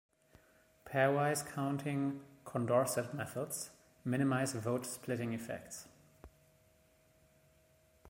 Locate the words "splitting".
4.87-5.31